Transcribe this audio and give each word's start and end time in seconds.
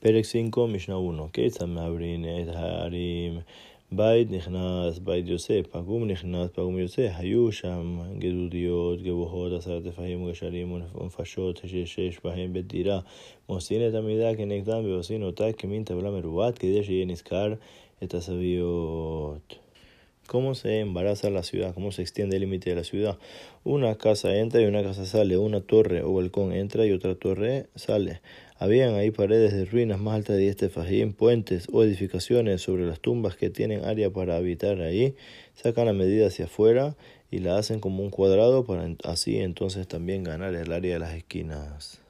פרק 0.00 0.24
5, 0.24 0.36
משנה 0.74 0.96
1. 1.20 1.32
כיצד 1.32 1.64
מעברין 1.64 2.24
את 2.24 2.54
הערים? 2.54 3.40
בית 3.92 4.30
נכנס, 4.30 4.98
בית 4.98 5.28
יוצא, 5.28 5.60
פגום 5.70 6.08
נכנס, 6.08 6.50
פגום 6.50 6.78
יוצא. 6.78 7.08
היו 7.16 7.52
שם 7.52 7.98
גדודיות, 8.18 9.02
גבוהות, 9.02 9.52
עשרת 9.52 9.84
טפחים, 9.84 10.30
גשרים 10.30 10.82
ונפשות 10.94 11.60
שיש 11.84 12.18
בהם 12.24 12.52
בית 12.52 12.66
דירה. 12.66 13.00
מוסין 13.48 13.88
את 13.88 13.94
המידה 13.94 14.34
כנגדם 14.36 14.84
ועושים 14.84 15.22
אותה 15.22 15.52
כמין 15.58 15.84
טבלה 15.84 16.10
מרובעת 16.10 16.58
כדי 16.58 16.84
שיהיה 16.84 17.06
נזכר 17.06 17.54
את 18.02 18.14
הזוויות. 18.14 19.56
cómo 20.26 20.54
se 20.54 20.80
embaraza 20.80 21.30
la 21.30 21.42
ciudad, 21.42 21.72
cómo 21.74 21.92
se 21.92 22.02
extiende 22.02 22.36
el 22.36 22.42
límite 22.42 22.70
de 22.70 22.76
la 22.76 22.84
ciudad. 22.84 23.16
Una 23.64 23.94
casa 23.94 24.34
entra 24.36 24.60
y 24.60 24.66
una 24.66 24.82
casa 24.82 25.06
sale, 25.06 25.38
una 25.38 25.60
torre 25.60 26.02
o 26.02 26.12
balcón 26.12 26.52
entra 26.52 26.84
y 26.84 26.92
otra 26.92 27.14
torre 27.14 27.66
sale. 27.74 28.20
Habían 28.60 28.94
ahí 28.94 29.10
paredes 29.10 29.52
de 29.52 29.66
ruinas 29.66 30.00
más 30.00 30.14
altas 30.14 30.36
de 30.36 30.48
este 30.48 30.68
fajín, 30.68 31.12
puentes 31.12 31.66
o 31.72 31.84
edificaciones 31.84 32.62
sobre 32.62 32.86
las 32.86 33.00
tumbas 33.00 33.36
que 33.36 33.50
tienen 33.50 33.84
área 33.84 34.10
para 34.10 34.36
habitar 34.36 34.80
ahí. 34.80 35.14
Sacan 35.54 35.86
la 35.86 35.92
medida 35.92 36.28
hacia 36.28 36.46
afuera 36.46 36.96
y 37.30 37.38
la 37.38 37.58
hacen 37.58 37.80
como 37.80 38.02
un 38.02 38.10
cuadrado 38.10 38.64
para 38.64 38.88
así 39.04 39.38
entonces 39.38 39.86
también 39.86 40.24
ganar 40.24 40.54
el 40.54 40.72
área 40.72 40.94
de 40.94 40.98
las 41.00 41.14
esquinas. 41.14 42.00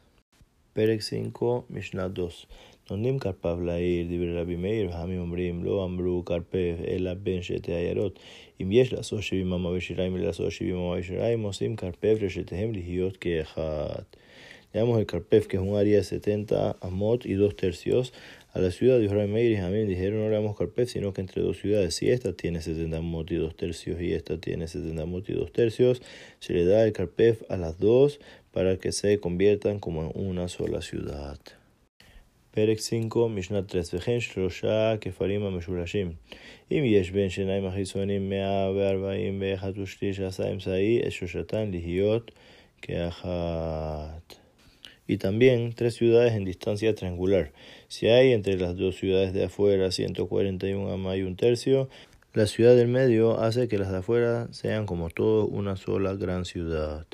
Perek 0.73 1.01
5, 1.01 1.67
Mishnah 1.69 2.09
2. 2.11 2.47
נותנים 2.91 3.19
כרפב 3.19 3.61
לעיר, 3.61 4.07
דברי 4.07 4.41
רבי 4.41 4.57
מאיר, 4.57 4.91
והעמים 4.91 5.21
אומרים, 5.21 5.65
לא 5.65 5.85
אמרו 5.85 6.25
כרפב, 6.25 6.75
אלא 6.89 7.15
בין 7.15 7.43
שתי 7.43 7.73
עיירות. 7.73 8.19
אם 8.63 8.73
יש 8.73 8.93
לעשות 8.93 9.23
שבעים 9.23 9.53
אמה 9.53 9.69
ושיריים 9.69 10.15
ולעשות 10.15 10.53
שבעים 10.53 10.77
אמה 10.77 10.95
ושיריים, 10.99 11.43
עושים 11.43 11.77
כרפב 11.77 12.17
לשתיהם 12.21 12.73
להיות 12.73 13.17
כאחד. 13.17 14.03
Digamos 14.73 14.99
el 14.99 15.07
Carpef, 15.07 15.47
que 15.47 15.57
es 15.57 15.63
un 15.63 15.77
área 15.77 15.97
de 15.97 16.05
70 16.05 16.77
amot 16.81 17.25
y 17.25 17.35
2 17.35 17.57
tercios. 17.57 18.13
A 18.53 18.61
la 18.61 18.71
ciudad 18.71 18.99
de 18.99 19.05
Israel 19.05 19.29
Meir 19.29 19.53
y 19.53 19.57
Jamín 19.57 19.87
dijeron 19.89 20.21
no 20.21 20.29
le 20.29 20.35
damos 20.35 20.57
Carpef, 20.57 20.91
sino 20.91 21.13
que 21.13 21.21
entre 21.21 21.43
dos 21.43 21.59
ciudades, 21.59 21.95
si 21.95 22.11
esta 22.11 22.33
tiene 22.33 22.61
70 22.61 22.97
amot 22.97 23.31
y 23.31 23.37
2 23.37 23.57
tercios 23.57 24.01
y 24.01 24.13
esta 24.13 24.39
tiene 24.39 24.67
70 24.69 25.03
amot 25.03 25.29
y 25.29 25.33
2 25.33 25.53
tercios, 25.53 26.03
se 26.41 26.53
le 26.53 26.65
da 26.65 26.85
el 26.85 26.93
Carpef 26.93 27.43
a 27.51 27.57
las 27.57 27.79
dos 27.79 28.21
para 28.53 28.77
que 28.79 28.93
se 28.93 29.19
conviertan 29.21 29.79
como 29.79 30.03
en 30.03 30.13
una 30.15 30.49
sola 30.49 30.81
ciudad. 30.81 31.39
פרק 32.57 32.79
5, 32.79 33.29
משנה 33.29 33.63
3, 33.63 33.95
וכן 33.95 34.21
שלושה 34.21 34.95
כפרים 35.01 35.43
המשולשים. 35.43 36.13
אם 36.73 36.83
יש 36.87 37.11
בין 37.11 37.29
שיניים 37.29 37.67
החיצונים 37.67 38.29
141 38.29 39.79
ושליש 39.79 40.21
עשה 40.21 40.51
אמצעי, 40.51 41.01
את 41.07 41.13
שלושתן 41.13 41.71
להיות 41.71 42.31
כאחת. 42.83 44.40
Y 45.07 45.19
también 45.19 45.73
tres 45.73 45.95
ciudades 45.95 46.33
en 46.35 46.45
distancia 46.45 46.95
triangular. 46.95 47.53
Si 47.89 48.09
hay 48.09 48.33
entre 48.33 48.59
las 48.59 48.77
dos 48.77 48.97
ciudades 48.97 49.33
de 49.33 49.45
afuera 49.45 49.91
141 49.91 50.91
ama 50.93 51.17
y 51.17 51.23
un 51.23 51.37
tercio, 51.37 51.89
la 52.35 52.47
ciudad 52.47 52.75
del 52.77 52.89
medio 52.89 53.41
hace 53.41 53.69
que 53.69 53.79
las 53.79 53.91
de 53.91 53.99
afuera 53.99 54.49
sean 54.51 54.87
como 54.87 55.11
todo 55.11 55.47
una 55.47 55.77
sola 55.77 56.15
gran 56.15 56.45
ciudad. 56.45 57.07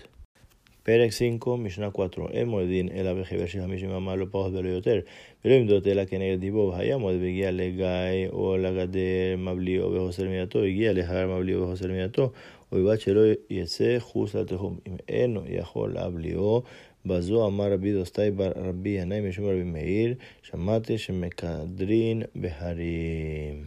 פרק 0.84 1.10
5, 1.12 1.58
משנה 1.58 1.88
4, 1.98 2.28
אין 2.30 2.48
מועדין 2.48 2.88
אלא 2.94 3.14
בחבר 3.14 3.46
של 3.46 3.62
חמישים 3.62 3.90
אמה 3.90 4.16
לא 4.16 4.26
פחות 4.30 4.52
ולא 4.52 4.68
יותר, 4.68 5.00
ולא 5.44 5.54
ימדוד 5.54 5.88
אלא 5.88 6.04
כנגד 6.04 6.40
דיבו, 6.40 6.72
והיה 6.72 6.96
מועד 6.96 7.16
והגיע 7.20 7.50
לגיא 7.50 8.28
או 8.32 8.56
לגדר 8.56 9.36
מבלי 9.38 9.80
או 9.80 9.90
בחוסר 9.90 10.28
מידתו, 10.28 10.62
הגיע 10.62 10.92
להר 10.92 11.36
מבלי 11.36 11.54
או 11.54 11.66
בחוסר 11.66 11.88
מידתו, 11.88 12.32
ובלבד 12.72 13.00
שלא 13.00 13.20
יצא 13.50 13.96
חוץ 13.98 14.34
לתחום, 14.34 14.78
אם 14.88 14.96
אינו 15.08 15.42
יכול 15.48 15.92
להבליעו, 15.92 16.62
בזו 17.07 17.47
אמר 17.47 17.71
רבי 17.73 17.93
דוסטאי 17.93 18.31
בר 18.31 18.51
רבי 18.55 18.89
ינאי 18.89 19.29
משום 19.29 19.45
רבי 19.45 19.63
מאיר, 19.63 20.15
שמעתי 20.43 20.97
שמקדרין 20.97 22.23
בהרים. 22.35 23.65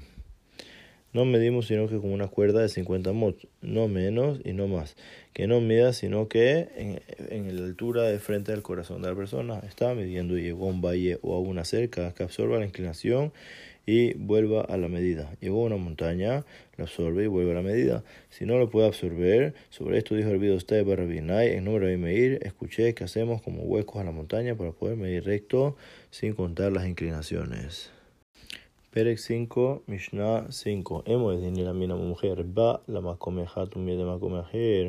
No 1.13 1.25
medimos 1.25 1.67
sino 1.67 1.89
que 1.89 1.99
con 1.99 2.13
una 2.13 2.29
cuerda 2.29 2.63
de 2.63 2.69
50 2.69 3.13
mot, 3.13 3.37
no 3.63 3.89
menos 3.89 4.41
y 4.45 4.53
no 4.53 4.69
más. 4.69 4.95
Que 5.33 5.49
no 5.49 5.61
mida 5.61 5.93
sino 5.93 6.29
que 6.29 6.69
en, 6.77 7.01
en 7.31 7.57
la 7.57 7.67
altura 7.67 8.05
de 8.05 8.21
frente 8.21 8.53
del 8.53 8.63
corazón 8.63 9.03
de 9.03 9.09
la 9.09 9.17
persona 9.17 9.61
está 9.67 9.93
midiendo 9.95 10.39
y 10.39 10.43
llegó 10.43 10.67
a 10.67 10.71
un 10.71 10.81
valle 10.81 11.19
o 11.23 11.35
a 11.35 11.41
una 11.41 11.65
cerca 11.65 12.15
que 12.15 12.23
absorba 12.23 12.61
la 12.61 12.67
inclinación 12.67 13.33
y 13.87 14.15
vuelva 14.15 14.61
a 14.63 14.77
la 14.77 14.87
medida. 14.87 15.35
Llegó 15.41 15.63
a 15.63 15.67
una 15.67 15.77
montaña, 15.77 16.45
la 16.77 16.85
absorbe 16.85 17.25
y 17.25 17.27
vuelve 17.27 17.51
a 17.51 17.55
la 17.55 17.63
medida. 17.63 18.05
Si 18.29 18.45
no 18.45 18.57
lo 18.59 18.71
puede 18.71 18.87
absorber, 18.87 19.55
sobre 19.71 19.99
esto 19.99 20.15
dijo 20.15 20.31
el 20.31 20.39
video 20.39 20.55
usted 20.55 20.85
Barrabinay, 20.85 21.55
en 21.55 21.65
nombre 21.65 21.89
de 21.89 21.97
medir, 21.97 22.39
escuché 22.43 22.95
que 22.95 23.03
hacemos 23.03 23.43
como 23.43 23.63
huecos 23.63 24.01
a 24.01 24.05
la 24.05 24.13
montaña 24.13 24.55
para 24.55 24.71
poder 24.71 24.97
medir 24.97 25.25
recto 25.25 25.77
sin 26.11 26.35
contar 26.35 26.71
las 26.71 26.87
inclinaciones. 26.87 27.91
פרק 28.92 29.18
5, 29.18 29.32
משנה 29.88 30.42
5. 30.46 30.68
אמו 31.14 31.32
הדין 31.32 31.56
למין 31.56 31.92
המומחה 31.92 32.28
ריבה 32.28 32.74
למקום 32.88 33.40
אחד 33.40 33.66
ומיד 33.76 34.00
למקום 34.00 34.36
אחר. 34.36 34.88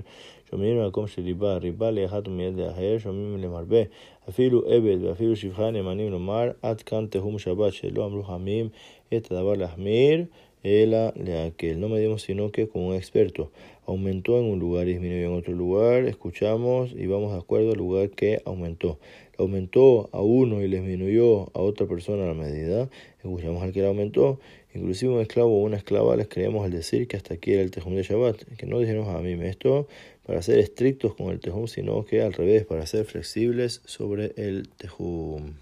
שומעים 0.50 0.78
למקום 0.78 1.06
של 1.06 1.22
ריבה, 1.22 1.56
ריבה 1.56 1.90
לאחד 1.90 2.28
ומיד 2.28 2.56
לאחר, 2.56 2.96
שומעים 2.98 3.42
למרבה. 3.42 3.82
אפילו 4.28 4.62
עבד 4.66 4.96
ואפילו 5.02 5.36
שבחה 5.36 5.70
נאמנים 5.70 6.12
לומר, 6.12 6.50
עד 6.62 6.82
כאן 6.82 7.06
תהום 7.06 7.38
שבת, 7.38 7.72
שלא 7.72 8.04
אמרו 8.06 8.22
חמים 8.22 8.68
את 9.16 9.32
הדבר 9.32 9.54
להחמיר, 9.54 10.24
Ela, 10.63 11.13
la 11.15 11.51
que 11.51 11.75
no 11.75 11.89
medimos 11.89 12.21
sino 12.21 12.51
que 12.51 12.67
como 12.67 12.89
un 12.89 12.95
experto. 12.95 13.51
Aumentó 13.85 14.39
en 14.39 14.45
un 14.45 14.59
lugar, 14.59 14.85
disminuyó 14.85 15.27
en 15.27 15.33
otro 15.33 15.53
lugar, 15.53 16.05
escuchamos 16.05 16.91
y 16.95 17.07
vamos 17.07 17.33
de 17.33 17.39
acuerdo 17.39 17.71
al 17.71 17.77
lugar 17.77 18.09
que 18.11 18.41
aumentó. 18.45 18.99
Aumentó 19.37 20.09
a 20.11 20.21
uno 20.21 20.61
y 20.61 20.67
disminuyó 20.67 21.49
a 21.57 21.61
otra 21.61 21.87
persona 21.87 22.27
la 22.27 22.35
medida, 22.35 22.89
escuchamos 23.23 23.63
al 23.63 23.71
que 23.71 23.81
la 23.81 23.87
aumentó. 23.87 24.39
Inclusive 24.73 25.13
un 25.13 25.21
esclavo 25.21 25.59
o 25.59 25.63
una 25.63 25.77
esclava 25.77 26.15
les 26.15 26.27
creemos 26.27 26.63
al 26.63 26.71
decir 26.71 27.07
que 27.07 27.17
hasta 27.17 27.33
aquí 27.33 27.51
era 27.53 27.61
el 27.61 27.71
tejum 27.71 27.95
de 27.95 28.03
Shabbat, 28.03 28.43
que 28.57 28.65
no 28.65 28.79
dijimos 28.79 29.09
a 29.09 29.19
mí 29.19 29.33
esto 29.43 29.87
para 30.25 30.41
ser 30.41 30.59
estrictos 30.59 31.15
con 31.15 31.29
el 31.29 31.39
tejum, 31.39 31.67
sino 31.67 32.05
que 32.05 32.21
al 32.21 32.33
revés, 32.33 32.65
para 32.65 32.85
ser 32.85 33.05
flexibles 33.05 33.81
sobre 33.85 34.31
el 34.37 34.69
tejum. 34.69 35.53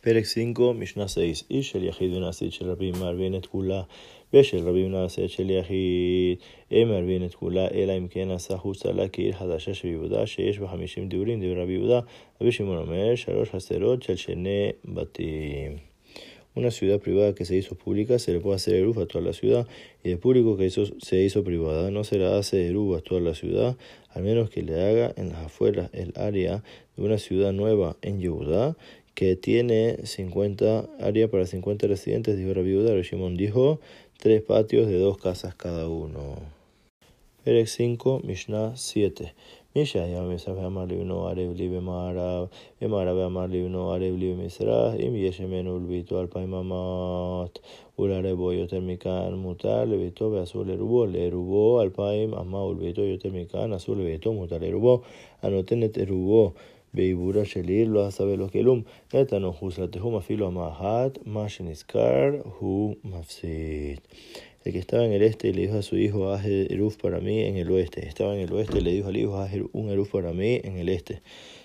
פרק 0.00 0.24
5, 0.24 0.38
משנה 0.74 1.08
6, 1.08 1.44
איש 1.50 1.70
של 1.70 1.84
יחיד 1.84 2.12
ונעשית 2.12 2.52
של 2.52 2.70
רבים 2.70 2.94
מערבין 3.00 3.34
את 3.34 3.46
כולה, 3.46 3.82
ושל 4.32 4.58
רבים 4.68 4.92
נעשית 4.92 5.30
של 5.30 5.50
יחיד, 5.50 6.38
אין 6.70 6.88
מערבין 6.88 7.24
את 7.24 7.34
כולה, 7.34 7.68
אלא 7.74 7.98
אם 7.98 8.08
כן 8.08 8.30
עשה 8.30 8.56
חוצה 8.56 8.92
לה 8.92 9.08
כעיר 9.08 9.32
חדשה 9.32 9.74
של 9.74 9.88
יהודה, 9.88 10.26
שיש 10.26 10.58
בה 10.58 10.68
חמישים 10.68 11.08
דיבורים, 11.08 11.38
דברי 11.38 11.62
רבי 11.62 11.72
יהודה, 11.72 12.00
רבי 12.40 12.52
שמעון 12.52 12.78
אומר, 12.78 13.14
שלוש 13.14 13.50
חסרות 13.50 14.02
של 14.02 14.16
שני 14.16 14.70
בתים. 14.84 15.76
Una 16.56 16.70
ciudad 16.70 17.00
privada 17.00 17.34
que 17.34 17.44
se 17.44 17.56
hizo 17.56 17.74
pública 17.74 18.16
se 18.20 18.32
le 18.32 18.38
puede 18.38 18.54
hacer 18.56 18.76
eruf 18.76 18.98
a 18.98 19.06
toda 19.06 19.24
la 19.24 19.32
ciudad 19.32 19.66
y 20.04 20.12
el 20.12 20.18
público 20.18 20.56
que 20.56 20.66
hizo, 20.66 20.84
se 21.00 21.16
hizo 21.20 21.42
privada 21.42 21.90
no 21.90 22.04
se 22.04 22.16
le 22.16 22.26
hace 22.26 22.68
eruf 22.68 22.96
a 22.96 23.00
toda 23.00 23.20
la 23.20 23.34
ciudad, 23.34 23.76
al 24.10 24.22
menos 24.22 24.50
que 24.50 24.62
le 24.62 24.74
haga 24.80 25.12
en 25.16 25.30
las 25.30 25.46
afueras 25.46 25.90
el 25.92 26.12
área 26.14 26.62
de 26.96 27.02
una 27.02 27.18
ciudad 27.18 27.52
nueva 27.52 27.96
en 28.02 28.20
Yehudá 28.20 28.76
que 29.19 29.35
tiene 29.35 29.97
50 30.05 30.87
áreas 31.01 31.29
para 31.29 31.45
50 31.45 31.87
residentes, 31.87 32.37
dijo 32.37 32.53
la 32.53 32.61
viuda. 32.61 32.93
Reshimon 32.93 33.35
dijo, 33.35 33.81
tres 34.17 34.41
patios 34.41 34.87
de 34.87 34.97
dos 34.97 35.17
casas 35.17 35.55
cada 35.55 35.89
uno. 35.89 36.37
Perec 37.43 37.67
5, 37.67 38.21
Mishnah 38.23 38.77
7. 38.77 39.33
Mishaya 39.75 40.23
Mesaf 40.23 40.57
Amar 40.59 40.87
Libno 40.87 41.27
Arev 41.27 41.53
Libe 41.53 41.81
Marav, 41.81 42.49
Emarav 42.79 43.25
Amar 43.25 43.49
Libno 43.49 43.91
Arev 43.91 44.17
Libe 44.17 44.37
Misrah, 44.41 44.95
Im 44.97 45.13
Yeshemen 45.15 45.67
Ulbito 45.67 46.17
Alpaimamat, 46.17 47.59
Ularebo 47.97 48.53
Yotermikan 48.53 49.35
Mutar, 49.35 49.85
Levito 49.85 50.31
Beazul 50.31 50.69
Erubo, 50.69 51.05
Lerubo, 51.05 51.81
Alpaim 51.81 52.33
Ama 52.33 52.63
Ulbito 52.63 53.03
Yotermikan, 53.03 53.73
Azul 53.73 53.97
Levito 53.97 54.31
Mutar 54.31 54.63
Erubo, 54.63 55.03
Anotenet 55.43 55.97
Erubo. 55.97 56.55
לביתו 56.94 57.18
מותר 57.18 57.40
לרובו, 57.40 57.40
הנותן 57.40 57.44
את 57.44 57.44
עירובו 57.44 57.44
בעיבורה 57.44 57.44
של 57.44 57.68
עיר 57.68 57.88
לא 57.88 58.06
עשה 58.06 58.24
ולא 58.24 58.46
כלום. 58.46 58.82
נתנו 59.14 59.52
חוסלתהו 59.52 60.18
אפילו 60.18 60.46
המאחת, 60.46 61.18
מה 61.26 61.48
שנזכר 61.48 62.30
הוא 62.58 62.94
מפסיד. 63.04 64.00
El 64.66 64.72
que 64.72 64.78
estaba 64.78 65.04
en 65.04 65.12
el 65.12 65.22
este 65.22 65.52
le 65.52 65.60
dijo 65.60 65.76
a 65.76 65.82
su 65.82 65.98
hijo, 65.98 66.32
haz 66.32 66.46
eruf 66.46 66.96
para 66.96 67.20
mí 67.20 67.42
en 67.42 67.58
el 67.58 67.70
oeste. 67.70 68.08
Estaba 68.08 68.34
en 68.34 68.40
el 68.40 68.52
oeste 68.54 68.80
le 68.80 68.92
dijo 68.92 69.08
al 69.08 69.16
hijo, 69.18 69.36
haz 69.36 69.52
un 69.72 69.90
eruf 69.90 70.10
para 70.10 70.32
mí 70.32 70.58
en 70.64 70.78
el 70.78 70.88
este. 70.88 71.20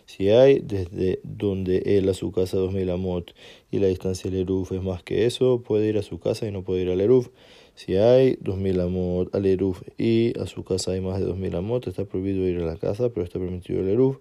Si 0.06 0.30
hay 0.30 0.60
desde 0.60 1.20
donde 1.24 1.78
él 1.86 2.10
a 2.10 2.14
su 2.14 2.34
casa 2.34 2.58
dos 2.58 2.74
mil 2.74 2.90
amot 2.90 3.34
y 3.72 3.80
la 3.80 3.88
distancia 3.88 4.30
del 4.30 4.42
eruf 4.42 4.74
es 4.74 4.84
más 4.84 5.02
que 5.02 5.26
eso, 5.26 5.62
puede 5.62 5.88
ir 5.88 5.98
a 5.98 6.02
su 6.02 6.20
casa 6.20 6.46
y 6.46 6.52
no 6.52 6.64
puede 6.64 6.82
ir 6.82 6.90
al 6.90 7.00
eruf. 7.00 7.30
Si 7.74 7.96
hay 7.96 8.38
dos 8.42 8.58
mil 8.58 8.78
amot 8.82 9.34
al 9.34 9.46
eruf 9.46 9.82
y 9.98 10.38
a 10.38 10.46
su 10.46 10.66
casa 10.66 10.92
hay 10.92 11.00
más 11.00 11.20
de 11.22 11.26
dos 11.26 11.38
mil 11.38 11.56
amot, 11.56 11.88
está 11.88 12.04
prohibido 12.04 12.46
ir 12.46 12.58
a 12.58 12.66
la 12.66 12.76
casa, 12.76 13.08
pero 13.14 13.24
está 13.24 13.40
permitido 13.40 13.80
el 13.80 13.88
eruf. 13.88 14.18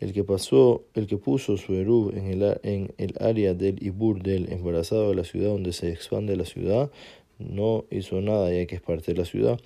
El 0.00 0.12
que 0.12 0.24
pasó, 0.24 0.84
el 0.94 1.06
que 1.06 1.16
puso 1.16 1.56
su 1.56 1.74
eruf 1.74 2.14
en 2.16 2.26
el, 2.26 2.58
en 2.62 2.92
el 2.98 3.14
área 3.20 3.54
del 3.54 3.82
ibur 3.82 4.22
del 4.22 4.52
embarazado 4.52 5.10
de 5.10 5.16
la 5.16 5.24
ciudad 5.24 5.48
donde 5.48 5.72
se 5.72 5.90
expande 5.90 6.36
la 6.36 6.44
ciudad, 6.44 6.90
no 7.38 7.84
hizo 7.90 8.20
nada 8.20 8.52
ya 8.52 8.66
que 8.66 8.76
es 8.76 8.82
parte 8.82 9.12
de 9.12 9.18
la 9.18 9.24
ciudad. 9.24 9.58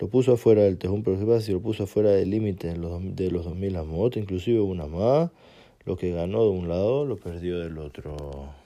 Lo 0.00 0.08
puso 0.08 0.32
afuera 0.32 0.62
del 0.62 0.78
tejón, 0.78 1.02
pero 1.02 1.18
¿qué 1.18 1.24
pasa 1.24 1.40
si 1.40 1.52
lo 1.52 1.60
puso 1.60 1.84
afuera 1.84 2.10
del 2.10 2.30
límite 2.30 2.68
de 2.68 3.30
los 3.30 3.44
2000 3.44 3.76
amot? 3.76 4.16
Inclusive 4.16 4.60
una 4.60 4.86
más, 4.86 5.30
lo 5.84 5.96
que 5.96 6.10
ganó 6.12 6.44
de 6.44 6.50
un 6.50 6.68
lado 6.68 7.04
lo 7.04 7.16
perdió 7.16 7.58
del 7.58 7.78
otro. 7.78 8.59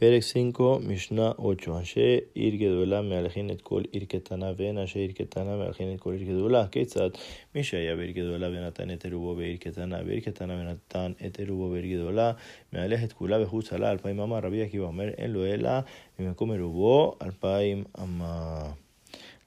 Perek 0.00 0.24
5, 0.24 0.80
Mishnah 0.80 1.34
8. 1.38 1.68
Anshe 1.68 2.24
ir 2.34 2.54
gedola 2.58 3.02
me 3.02 3.16
alejin 3.16 3.50
et 3.52 3.62
kol 3.62 3.84
ir 3.92 4.06
ketana 4.08 4.50
ven, 4.58 4.76
anshe 4.76 5.04
ir 5.04 5.12
ketana 5.14 5.56
me 5.58 5.66
alejin 5.68 5.92
et 5.94 6.00
kol 6.00 6.14
ir 6.16 6.24
gedola. 6.26 6.62
Ketzat, 6.72 7.20
Misha 7.54 7.76
ya 7.76 7.94
ver 7.94 8.08
gedola 8.16 8.50
venatan 8.50 8.90
eterubo 8.96 9.36
ver 9.38 9.58
ketana, 9.62 10.02
ver 10.08 10.22
ketana 10.24 10.56
venatan 10.58 11.14
eterubo 11.20 11.70
ver 11.74 11.84
gedola, 11.84 12.36
me 12.72 12.80
alej 12.86 13.04
et 13.04 13.14
kula 13.18 13.38
behut 13.44 13.68
sala 13.68 13.90
al 13.90 13.98
paim 13.98 14.20
ama, 14.20 14.40
rabia 14.40 14.66
kiva 14.72 14.88
omer 14.88 15.14
en 15.18 15.34
loela, 15.34 15.84
me 16.18 16.34
come 16.34 16.56
rubo 16.56 17.18
al 17.20 17.36
paim 17.46 17.84
ama. 17.94 18.32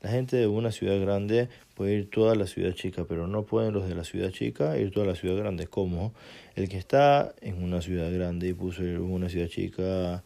La 0.05 0.11
gente 0.11 0.37
de 0.37 0.45
una 0.45 0.71
ciudad 0.71 1.01
grande 1.01 1.49
puede 1.73 1.95
ir 1.95 2.11
toda 2.11 2.35
la 2.35 2.45
ciudad 2.45 2.73
chica, 2.73 3.05
pero 3.09 3.25
no 3.25 3.41
pueden 3.41 3.73
los 3.73 3.89
de 3.89 3.95
la 3.95 4.03
ciudad 4.03 4.29
chica 4.29 4.77
ir 4.77 4.91
toda 4.91 5.07
la 5.07 5.15
ciudad 5.15 5.35
grande. 5.35 5.65
¿Cómo? 5.65 6.13
El 6.53 6.69
que 6.69 6.77
está 6.77 7.33
en 7.41 7.63
una 7.63 7.81
ciudad 7.81 8.13
grande 8.13 8.49
y 8.49 8.53
puso 8.53 8.83
en 8.83 9.01
una 9.01 9.29
ciudad 9.29 9.47
chica, 9.47 10.23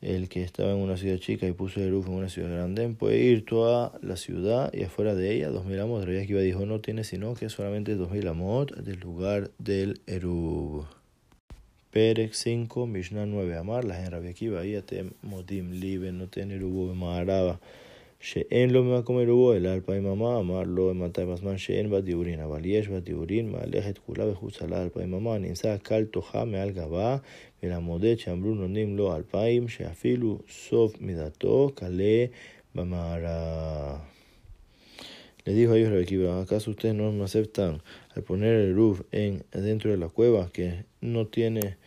el 0.00 0.28
que 0.28 0.44
estaba 0.44 0.70
en 0.70 0.76
una 0.76 0.96
ciudad 0.96 1.16
chica 1.16 1.48
y 1.48 1.50
puso 1.50 1.80
el 1.80 1.90
roof 1.90 2.06
en 2.06 2.12
una 2.12 2.28
ciudad 2.28 2.52
grande, 2.52 2.88
puede 2.90 3.18
ir 3.18 3.44
toda 3.44 3.98
la 4.00 4.16
ciudad 4.16 4.72
y 4.72 4.84
afuera 4.84 5.16
de 5.16 5.34
ella, 5.34 5.48
2000 5.48 5.80
amos. 5.80 6.04
Rabbi 6.04 6.18
Akiva 6.18 6.40
dijo, 6.40 6.64
no 6.64 6.78
tiene 6.78 7.02
sino 7.02 7.34
que 7.34 7.48
solamente 7.48 7.96
2000 7.96 8.28
amot 8.28 8.76
del 8.76 9.00
lugar 9.00 9.50
del 9.58 10.00
Erub. 10.06 10.86
Perek 11.90 12.32
5, 12.32 12.86
Mishnah 12.86 13.26
9, 13.26 13.56
Amar, 13.56 13.84
la 13.84 13.96
gente 13.96 14.10
Rabbi 14.10 14.28
Akiva, 14.28 14.62
modim 15.22 15.72
libe, 15.72 16.12
no 16.12 16.28
tiene 16.28 16.54
Erubo, 16.54 16.94
Maharaba. 16.94 17.58
שאין 18.19 18.69
לו 18.69 18.83
ממקום 18.83 19.19
אירועו, 19.19 19.53
אלא 19.53 19.69
על 19.69 19.81
פעמים 19.81 20.05
אמה, 20.05 20.39
אמר 20.39 20.63
לו 20.65 20.93
מתי 20.93 21.25
בזמן 21.25 21.57
שאין 21.57 21.89
בה 21.89 22.01
דיורין, 22.01 22.39
אבל 22.39 22.65
יש 22.65 22.87
בה 22.87 22.99
דיורין, 22.99 23.51
מהלכת 23.51 23.97
כולה 23.97 24.31
וחוצה 24.31 24.65
לה 24.65 24.83
אלפיים 24.83 25.13
אמה, 25.13 25.37
נמצא 25.37 25.77
קל 25.77 26.03
תוכה 26.03 26.45
מעל 26.45 26.71
גבה, 26.71 27.17
ולמודד 27.63 28.19
שאמרו 28.19 28.55
נותנים 28.55 28.97
לו 28.97 29.15
אלפיים, 29.15 29.67
שאפילו 29.67 30.39
סוף 30.49 31.01
מידתו 31.01 31.71
קלה 31.75 32.25
במערה. 32.75 33.97
Le 35.45 35.53
dijo 35.53 35.73
a 35.73 35.77
ellos 35.77 35.91
Rebequiba, 35.91 36.41
¿acaso 36.41 36.71
ustedes 36.71 36.95
no 36.95 37.11
me 37.11 37.23
aceptan 37.23 37.83
al 38.15 38.23
poner 38.23 38.55
el 38.55 38.75
roof 38.75 39.01
en, 39.11 39.43
dentro 39.51 39.91
de 39.91 39.97
la 39.97 40.09
cueva 40.09 40.49
que 40.51 40.85
no 41.01 41.27
tiene 41.27 41.77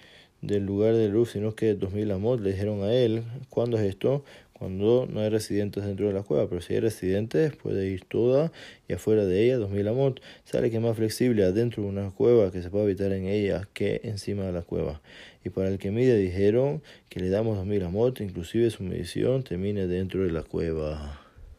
del 0.42 0.64
lugar 0.64 0.94
del 0.94 1.12
roof, 1.12 1.32
sino 1.32 1.56
que 1.56 1.74
dos 1.74 1.92
mil 1.92 2.12
amot 2.12 2.40
le 2.40 2.52
dijeron 2.52 2.84
a 2.84 2.94
él, 2.94 3.24
¿cuándo 3.50 3.76
es 3.76 3.82
esto? 3.82 4.22
Cuando 4.53 5.07
no 5.11 5.19
hay 5.19 5.29
residentes 5.29 5.83
dentro 5.83 6.07
de 6.07 6.13
la 6.13 6.23
cueva, 6.23 6.47
pero 6.47 6.61
si 6.61 6.73
hay 6.73 6.79
residentes 6.79 7.55
puede 7.55 7.87
ir 7.87 8.05
toda 8.05 8.51
y 8.87 8.93
afuera 8.93 9.25
de 9.25 9.45
ella 9.45 9.57
2000 9.57 9.87
amot. 9.87 10.21
Sale 10.45 10.69
que 10.69 10.77
es 10.77 10.81
más 10.81 10.95
flexible 10.95 11.43
adentro 11.43 11.83
de 11.83 11.89
una 11.89 12.11
cueva 12.11 12.51
que 12.51 12.61
se 12.61 12.69
puede 12.69 12.85
habitar 12.85 13.11
en 13.11 13.25
ella 13.25 13.67
que 13.73 14.01
encima 14.03 14.43
de 14.43 14.51
la 14.51 14.61
cueva. 14.61 15.01
Y 15.43 15.49
para 15.49 15.69
el 15.69 15.79
que 15.79 15.91
mide 15.91 16.17
dijeron 16.17 16.81
que 17.09 17.19
le 17.19 17.29
damos 17.29 17.57
2000 17.57 17.83
amot, 17.83 18.21
inclusive 18.21 18.69
su 18.69 18.83
medición 18.83 19.43
termine 19.43 19.87
dentro 19.87 20.23
de 20.23 20.31
la 20.31 20.43
cueva. 20.43 21.22